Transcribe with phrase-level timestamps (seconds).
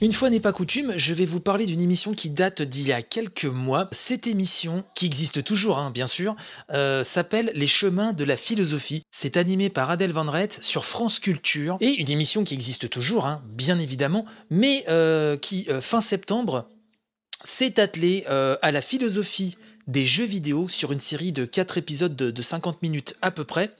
[0.00, 2.92] Une fois n'est pas coutume, je vais vous parler d'une émission qui date d'il y
[2.92, 3.88] a quelques mois.
[3.90, 6.36] Cette émission, qui existe toujours, hein, bien sûr,
[6.70, 9.02] euh, s'appelle Les chemins de la philosophie.
[9.10, 11.78] C'est animé par Adèle Van Rett sur France Culture.
[11.80, 16.68] Et une émission qui existe toujours, hein, bien évidemment, mais euh, qui, euh, fin septembre,
[17.42, 19.56] s'est attelée à la philosophie
[19.88, 23.72] des jeux vidéo sur une série de 4 épisodes de, 50 minutes à peu près.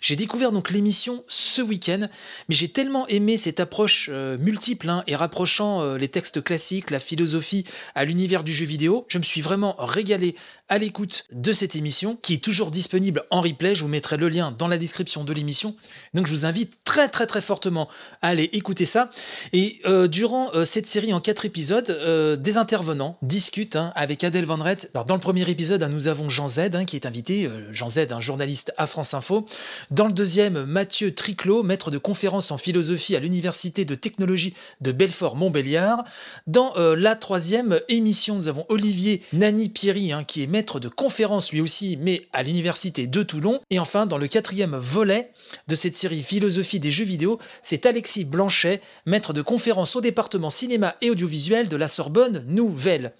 [0.00, 2.08] J'ai découvert donc l'émission ce week-end,
[2.48, 6.90] mais j'ai tellement aimé cette approche euh, multiple hein, et rapprochant euh, les textes classiques,
[6.90, 7.64] la philosophie
[7.94, 9.04] à l'univers du jeu vidéo.
[9.08, 10.34] Je me suis vraiment régalé
[10.68, 13.74] à l'écoute de cette émission qui est toujours disponible en replay.
[13.74, 15.76] Je vous mettrai le lien dans la description de l'émission.
[16.14, 17.88] Donc je vous invite très très très fortement
[18.22, 19.10] à aller écouter ça.
[19.52, 24.56] Et euh, durant cette série en 4 épisodes, des intervenants discutent hein, avec Adèle Van
[24.56, 24.90] Rett.
[24.94, 27.72] Alors dans le premier épisode, hein, nous avons Jean Z hein, qui est invité, euh,
[27.72, 29.44] Jean Z, un journaliste à France Info.
[29.90, 34.92] Dans le deuxième, Mathieu Triclot, maître de conférence en philosophie à l'Université de technologie de
[34.92, 36.04] Belfort-Montbéliard.
[36.46, 40.88] Dans euh, la troisième émission, nous avons Olivier Nani Pierry, hein, qui est maître de
[40.88, 43.60] conférence lui aussi, mais à l'Université de Toulon.
[43.70, 45.30] Et enfin, dans le quatrième volet
[45.68, 50.50] de cette série Philosophie des jeux vidéo, c'est Alexis Blanchet, maître de conférence au département
[50.50, 53.12] cinéma et audiovisuel de la Sorbonne Nouvelle.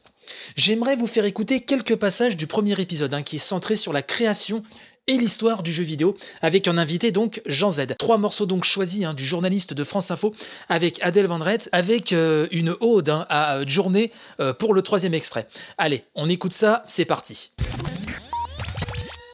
[0.56, 4.03] J'aimerais vous faire écouter quelques passages du premier épisode hein, qui est centré sur la
[4.03, 4.62] création
[5.06, 7.97] et l'histoire du jeu vidéo, avec un invité donc Jean Z.
[7.98, 10.33] Trois morceaux donc choisis hein, du journaliste de France Info
[10.69, 11.41] avec Adèle Van
[11.73, 15.48] avec euh, une ode hein, à euh, Journée euh, pour le troisième extrait.
[15.78, 17.51] Allez, on écoute ça, c'est parti.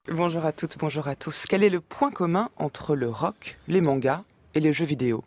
[0.08, 1.44] Bonjour à toutes, bonjour à tous.
[1.48, 4.22] Quel est le point commun entre le rock, les mangas
[4.54, 5.24] et les jeux vidéo?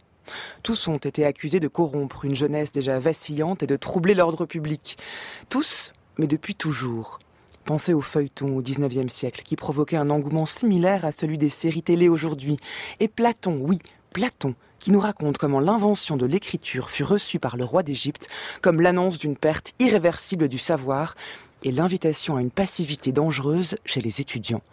[0.64, 4.98] Tous ont été accusés de corrompre une jeunesse déjà vacillante et de troubler l'ordre public.
[5.50, 7.20] Tous, mais depuis toujours.
[7.66, 11.84] Pensez au feuilleton au XIXe siècle qui provoquait un engouement similaire à celui des séries
[11.84, 12.58] télé aujourd'hui.
[13.00, 13.80] Et Platon, oui,
[14.12, 18.28] Platon, qui nous raconte comment l'invention de l'écriture fut reçue par le roi d'Égypte
[18.62, 21.16] comme l'annonce d'une perte irréversible du savoir
[21.64, 24.64] et l'invitation à une passivité dangereuse chez les étudiants,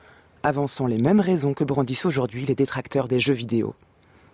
[0.43, 3.75] avançant les mêmes raisons que brandissent aujourd'hui les détracteurs des jeux vidéo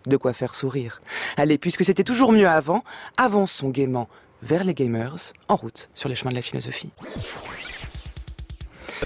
[0.06, 1.00] de quoi faire sourire.
[1.36, 2.84] Allez, puisque c'était toujours mieux avant,
[3.16, 4.08] avançons gaiement
[4.42, 6.90] vers les gamers, en route sur les chemins de la philosophie.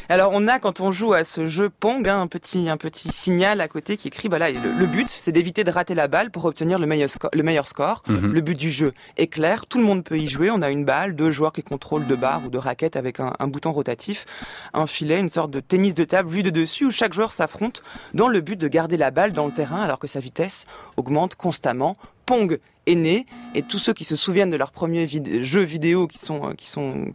[0.09, 3.11] Alors on a quand on joue à ce jeu Pong hein, un petit un petit
[3.11, 6.31] signal à côté qui écrit bah là le, but c'est d'éviter de rater la balle
[6.31, 8.03] pour obtenir le meilleur, le meilleur score.
[8.09, 8.33] Mhm.
[8.33, 10.51] Le but du jeu est clair, tout le monde peut y jouer.
[10.51, 13.35] On a une balle, deux joueurs qui contrôlent deux barres ou deux raquettes avec un,
[13.39, 14.27] un bouton rotatif,
[14.75, 17.83] un filet, une sorte de tennis de table vu de dessus où chaque joueur s'affronte
[18.15, 21.35] dans le but de garder la balle dans le terrain alors que sa vitesse augmente
[21.35, 21.97] constamment.
[22.27, 25.07] Pong est né et tous ceux qui se souviennent de leurs premiers
[25.43, 27.15] jeux vidéo qui sont qui sont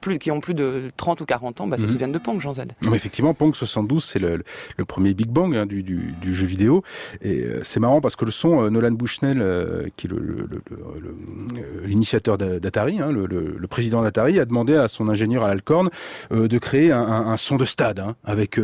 [0.00, 1.88] plus, qui ont plus de 30 ou 40 ans bah, se mhm.
[1.88, 2.60] souviennent de Pong, Jean Z.
[2.92, 4.42] effectivement, Pong 72, c'est le,
[4.76, 6.82] le, premier Big Bang hein, du, du, du, jeu vidéo.
[7.22, 10.10] Et euh, c'est marrant parce que le son, euh, Nolan Bushnell, euh, qui est
[11.84, 15.90] l'initiateur d'Atari, hein, le, président d'Atari, a demandé à son ingénieur à l'Alcorn
[16.30, 18.58] de créer un, un, son de stade hein, avec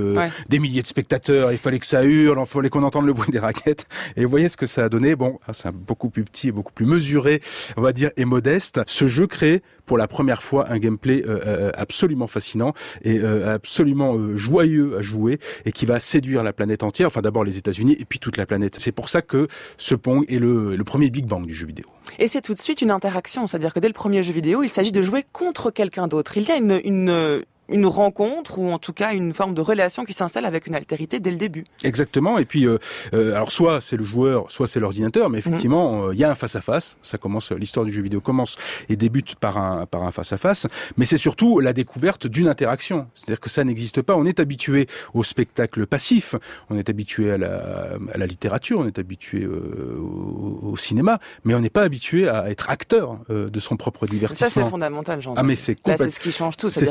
[0.48, 1.53] des milliers de spectateurs.
[1.53, 3.86] Il fallait que ça hurle, il fallait qu'on entende le bruit des raquettes.
[4.16, 5.14] Et vous voyez ce que ça a donné?
[5.14, 7.41] Bon, ah, c'est beaucoup plus petit et beaucoup plus mesuré,
[7.76, 8.80] on va dire, et modeste.
[8.86, 13.54] Ce jeu crée pour la première fois un gameplay euh, euh, absolument fascinant et euh,
[13.54, 17.97] absolument joyeux à jouer et qui va séduire la planète entière, enfin d'abord les États-Unis
[17.98, 18.76] et puis toute la planète.
[18.78, 19.48] C'est pour ça que
[19.78, 21.86] ce Pong est le, premier Big Bang du jeu vidéo.
[22.19, 24.69] Et c'est tout de suite une interaction, c'est-à-dire que dès le premier jeu vidéo, il
[24.69, 26.36] s'agit de jouer contre quelqu'un d'autre.
[26.36, 30.12] Il y a une une rencontre ou en tout cas une forme de relation qui
[30.12, 31.65] s'installe avec une altérité dès le début.
[31.82, 32.38] Exactement.
[32.38, 32.78] Et puis, euh,
[33.12, 36.09] euh alors soit c'est le joueur, soit c'est l'ordinateur, mais effectivement, mhm.
[36.09, 36.97] euh, il y a un face à face.
[37.03, 38.56] Ça commence, l'histoire du jeu vidéo commence
[38.88, 40.66] et débute par un par un face à face.
[40.97, 43.09] Mais c'est surtout la découverte d'une interaction.
[43.15, 44.16] C'est-à-dire que ça n'existe pas.
[44.16, 46.34] On est habitué au spectacle passif.
[46.71, 48.78] On est habitué à la, à la littérature.
[48.78, 53.19] On est habitué euh, au, au, cinéma, mais on n'est pas habitué à être acteur
[53.28, 54.48] de son propre divertissement.
[54.48, 55.34] Ça c'est fondamental, Jean.
[55.37, 56.71] Ah mais c'est Là c'est ce qui change tout.
[56.71, 56.87] C'est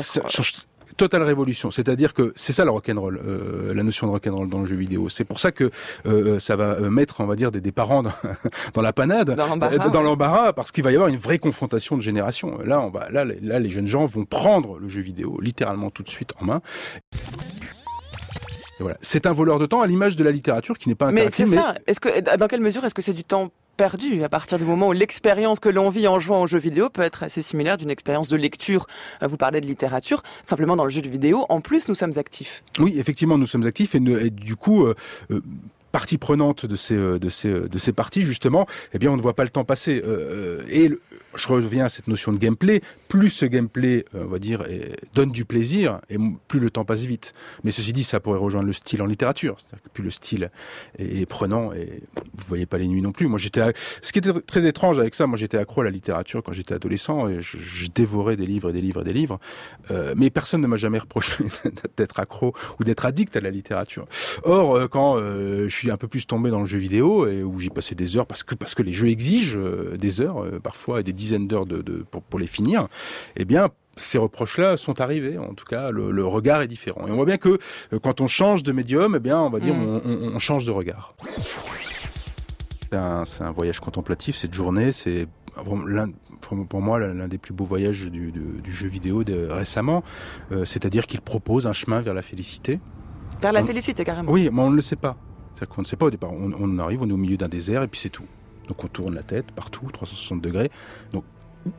[0.96, 1.70] totale révolution.
[1.70, 5.08] C'est-à-dire que c'est ça le rock'n'roll, euh, la notion de rock'n'roll dans le jeu vidéo.
[5.08, 5.70] C'est pour ça que
[6.06, 8.12] euh, ça va mettre, on va dire, des, des parents dans,
[8.74, 12.58] dans la panade, dans l'embarras, parce qu'il va y avoir une vraie confrontation de génération.
[12.64, 16.02] Là, on va, là, là, les jeunes gens vont prendre le jeu vidéo littéralement tout
[16.02, 16.62] de suite en main.
[18.78, 18.98] Voilà.
[19.00, 21.48] C'est un voleur de temps à l'image de la littérature qui n'est pas interactive.
[21.48, 21.74] Mais c'est ça.
[21.86, 24.88] Est-ce que, dans quelle mesure est-ce que c'est du temps perdu à partir du moment
[24.88, 27.90] où l'expérience que l'on vit en jouant aux jeux vidéo peut être assez similaire d'une
[27.90, 28.86] expérience de lecture.
[29.22, 32.14] Euh, vous parlez de littérature, simplement dans le jeu de vidéo, en plus nous sommes
[32.16, 32.62] actifs.
[32.78, 34.00] Oui, effectivement, nous sommes actifs et,
[34.30, 34.94] du coup, euh,
[35.30, 35.42] euh,
[35.92, 39.34] partie prenante de ces de ces de ces parties justement, eh bien on ne voit
[39.34, 40.02] pas le temps passer.
[40.70, 40.90] et
[41.36, 42.82] je reviens à cette notion de gameplay.
[43.08, 44.64] Plus ce gameplay, euh, on va dire,
[45.14, 46.16] donne du plaisir, et
[46.48, 47.34] plus le temps passe vite.
[47.64, 49.56] Mais ceci dit, ça pourrait rejoindre le style en littérature.
[49.58, 50.50] C'est-à-dire que plus le style
[50.98, 53.28] est, prenant, et vous voyez pas les nuits non plus.
[53.28, 53.62] Moi, j'étais,
[54.02, 56.74] ce qui était très étrange avec ça, moi, j'étais accro à la littérature quand j'étais
[56.74, 59.38] adolescent, et je, dévorais des livres et des livres et des livres.
[59.90, 61.44] Euh, mais personne ne m'a jamais reproché
[61.96, 64.06] d'être accro ou d'être addict à la littérature.
[64.42, 67.58] Or, euh, quand je suis un peu plus tombé dans le jeu vidéo et où
[67.60, 69.58] j'ai passé des heures parce que parce que les jeux exigent
[69.96, 72.88] des heures parfois et des dizaines d'heures de, pour, pour, les finir,
[73.36, 75.38] eh bien, ces reproches-là sont arrivés.
[75.38, 77.06] En tout cas, le, regard est différent.
[77.06, 77.58] Et on voit bien que
[77.92, 80.32] euh, quand on change de médium, eh bien, on va dire, mm.
[80.34, 81.14] on, change de regard.
[82.90, 85.26] C'est un, voyage contemplatif, cette journée, c'est
[85.60, 88.32] pour moi l'un des plus beaux voyages du,
[88.68, 90.04] jeu vidéo de, récemment.
[90.52, 92.78] Euh, c'est-à-dire qu'il propose un chemin vers la félicité.
[93.42, 94.30] Vers la félicité, carrément.
[94.30, 95.16] Oui, mais on ne le sait pas.
[95.76, 96.32] On ne sait pas au départ.
[96.32, 98.26] On, on, arrive, on est au milieu d'un désert et puis c'est tout.
[98.68, 100.70] Donc on tourne la tête partout, 360 degrés.
[101.12, 101.24] Donc,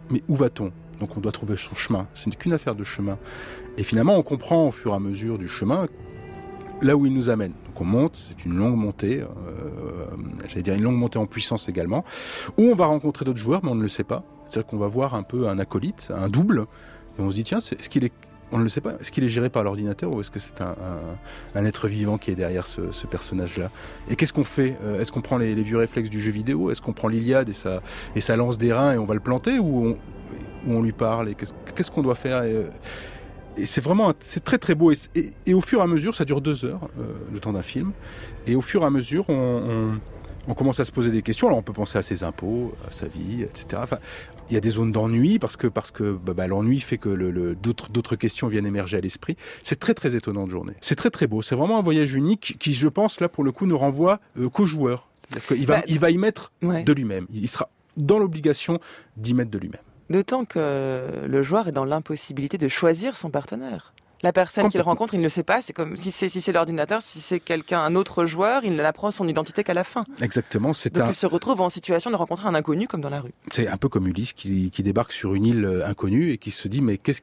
[0.09, 0.71] mais où va-t-on?
[0.99, 2.07] Donc on doit trouver son chemin.
[2.13, 3.17] Ce n'est qu'une affaire de chemin.
[3.77, 5.87] Et finalement, on comprend au fur et à mesure du chemin
[6.81, 7.53] là où il nous amène.
[7.65, 10.05] Donc on monte, c'est une longue montée, euh,
[10.47, 12.05] j'allais dire une longue montée en puissance également,
[12.57, 14.23] où on va rencontrer d'autres joueurs, mais on ne le sait pas.
[14.49, 16.67] C'est-à-dire qu'on va voir un peu un acolyte, un double,
[17.17, 18.13] et on se dit tiens, est-ce qu'il est
[18.51, 18.93] on ne le sait pas.
[18.99, 22.35] Est-ce qu'il est géré par l'ordinateur ou est-ce que c'est un, être vivant qui est
[22.35, 23.69] derrière ce, personnage-là?
[24.09, 24.77] Et qu'est-ce qu'on fait?
[24.83, 26.71] Euh, Est-ce qu'on prend les, vieux réflexes du jeu vidéo?
[26.71, 29.97] Est-ce qu'on prend l'Iliade et ça, lance des reins et on va le planter Ou
[30.67, 31.29] on, lui parle?
[31.29, 32.41] Et qu'est-ce qu'on doit faire?
[32.43, 32.67] Euh,
[33.63, 34.13] c'est vraiment,
[34.43, 34.91] très très beau.
[34.91, 37.91] Et, au fur et à mesure, ça dure deux heures, euh, le temps d'un film.
[38.45, 39.99] Et au fur et à mesure, on
[40.53, 41.47] commence à se poser des questions.
[41.47, 43.81] Alors on peut penser à ses impôts, à sa vie, etc.
[43.83, 43.99] Enfin,
[44.49, 47.09] il y a des zones d'ennui parce que parce que bah, bah, l'ennui fait que
[47.09, 49.37] le, d'autres d'autres questions viennent émerger à l'esprit.
[49.63, 50.73] C'est très très étonnant de journée.
[50.81, 51.41] C'est très très beau.
[51.41, 54.49] C'est vraiment un voyage unique qui, je pense, là pour le coup, ne renvoie euh,
[54.49, 55.07] qu'au joueur.
[55.51, 57.27] Il va, bah, il va y mettre de lui-même.
[57.33, 58.79] Il sera dans l'obligation
[59.17, 59.81] d'y mettre de lui-même.
[60.09, 63.93] D'autant que le joueur est dans l'impossibilité de choisir son partenaire.
[64.23, 65.61] La personne qu'il rencontre, il ne le sait pas.
[65.61, 69.11] C'est comme si c'est si c'est l'ordinateur, si c'est quelqu'un, un autre joueur, il n'apprend
[69.11, 70.05] son identité qu'à la fin.
[70.21, 70.73] Exactement.
[70.73, 73.33] C'est Donc il se retrouve en situation de rencontrer un inconnu comme dans la rue.
[73.51, 76.51] C'est un peu comme Ulysse qui, qui débarque sur une île euh, inconnue et qui
[76.51, 77.21] se dit mais qu'est-ce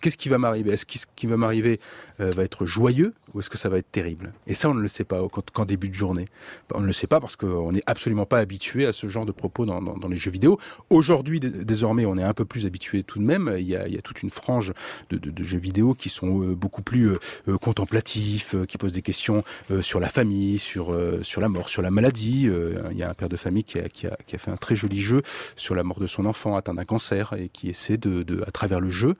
[0.00, 0.72] qu'est-ce qui va m'arriver?
[0.72, 1.80] Est-ce ce qui va m'arriver
[2.20, 4.32] euh, va être joyeux ou est-ce que ça va être terrible?
[4.46, 5.20] Et ça, on ne le sait pas
[5.52, 6.26] qu'en début de journée.
[6.74, 9.32] On ne le sait pas parce qu'on n'est absolument pas habitué à ce genre de
[9.32, 10.58] propos dans, les jeux vidéo.
[10.90, 13.54] Aujourd'hui, désormais, on est un peu plus habitué tout de même.
[13.58, 14.72] Il y a, toute une frange
[15.10, 17.10] de, jeux vidéo qui sont euh, beaucoup plus
[17.48, 19.44] euh, contemplatifs, qui posent des questions
[19.80, 22.48] sur la famille, sur, sur la mort, sur la maladie.
[22.90, 25.00] il y a un père de famille qui a, qui, a, fait un très joli
[25.00, 25.22] jeu
[25.56, 28.80] sur la mort de son enfant atteint d'un cancer et qui essaie de, à travers
[28.80, 29.16] le jeu,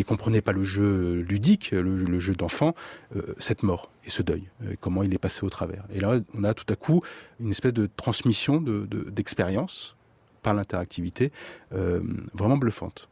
[0.00, 2.74] mais comprenez pas le jeu ludique, le, jeu d'enfant,
[3.16, 5.84] euh, cette mort et ce deuil, euh, comment il est passé au travers.
[5.94, 7.02] Et là, on a tout à coup
[7.38, 11.32] une espèce de transmission d'expérience de, par l'interactivité
[11.74, 12.00] euh,
[12.32, 13.10] vraiment bluffante.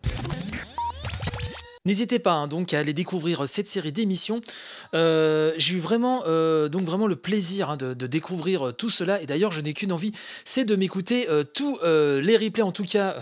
[1.89, 4.43] N'hésitez pas hein, donc à aller découvrir cette série d'émissions.
[4.93, 9.23] Euh, j'ai eu vraiment, euh, donc vraiment le plaisir hein, de, découvrir euh, tout cela.
[9.23, 10.13] Et d'ailleurs, je n'ai qu'une envie,
[10.45, 13.17] c'est de m'écouter tous les replays, en tout cas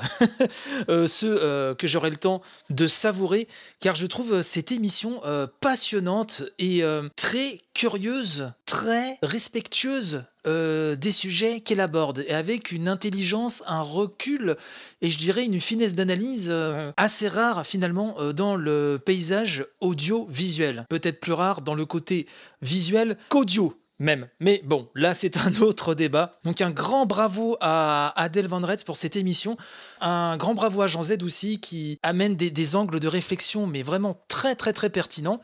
[1.06, 3.46] ceux que j'aurai le temps de savourer,
[3.78, 5.22] car je trouve cette émission
[5.60, 6.82] passionnante et
[7.14, 14.56] très curieuse, très respectueuse euh, des sujets qu'elle aborde et avec une intelligence, un recul
[15.02, 20.86] et je dirais une finesse d'analyse euh, assez rare finalement euh, dans le paysage audiovisuel.
[20.88, 22.26] Peut-être plus rare dans le côté
[22.62, 24.28] visuel qu'audio même.
[24.40, 26.34] Mais bon, là c'est un autre débat.
[26.44, 29.56] Donc un grand bravo à Adèle Van Retz pour cette émission.
[30.00, 34.20] Un grand bravo à Jean Z aussi qui amène des, angles de réflexion mais vraiment
[34.28, 35.40] très très très pertinents.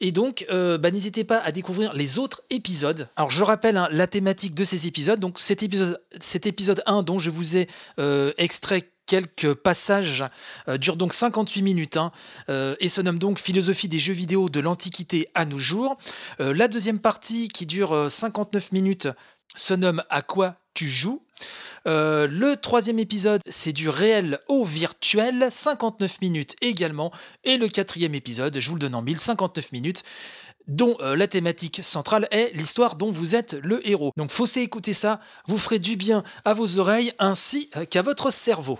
[0.00, 3.08] Et donc euh, bah, n'hésitez pas à découvrir les autres épisodes.
[3.16, 5.20] Alors je rappelle hein, la thématique de ces épisodes.
[5.20, 7.68] Donc cet épisode, cet épisode 1 dont je vous ai
[7.98, 10.24] euh, extrait quelques passages
[10.68, 12.12] euh, durent donc 58 minutes hein,
[12.48, 15.96] euh, et se nomme donc Philosophie des jeux vidéo de l'Antiquité à nos jours.
[16.40, 19.08] Euh, la deuxième partie qui dure 59 minutes
[19.54, 21.22] se nomme À quoi tu joues?
[21.86, 27.12] Le troisième épisode, c'est du réel au virtuel, 59 minutes également.
[27.44, 30.02] Et le quatrième épisode, je vous le donne en 1059 minutes,
[30.68, 34.12] dont euh, la thématique centrale est l'histoire dont vous êtes le héros.
[34.16, 38.30] Donc fossez écouter ça, vous ferez du bien à vos oreilles ainsi euh, qu'à votre
[38.30, 38.78] cerveau.